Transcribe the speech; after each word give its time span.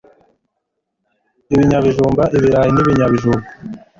Ibinyabijumba 1.53 2.23
Ibirayi 2.37 2.69
nIbijumba 2.73 3.47